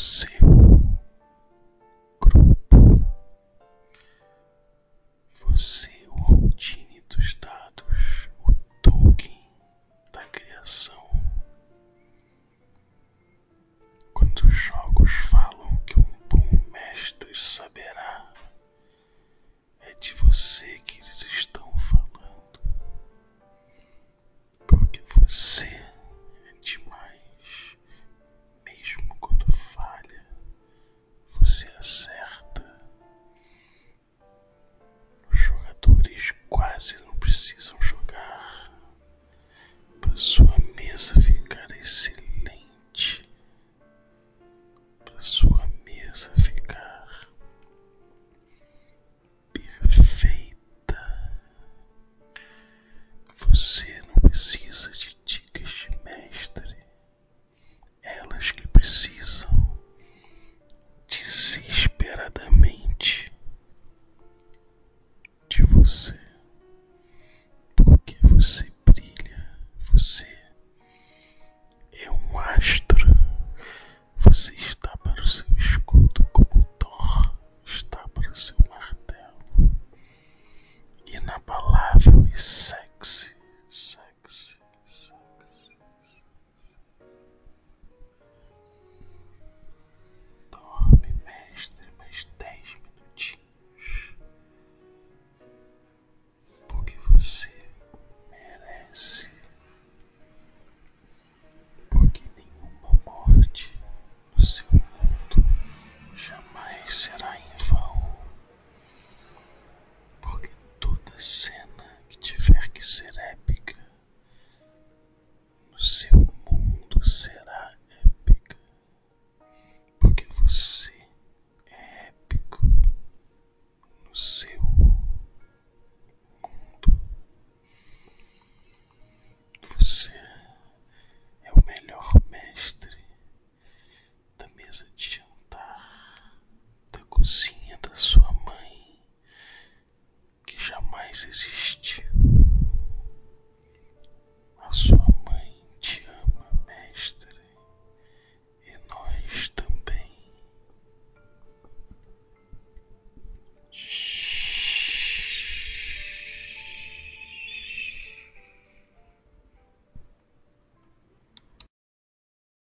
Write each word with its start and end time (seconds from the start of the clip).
12. 0.00 0.39